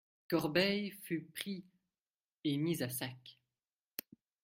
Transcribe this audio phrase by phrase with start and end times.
[0.31, 1.63] Corbeil fut pris
[2.43, 3.39] et mis à sac.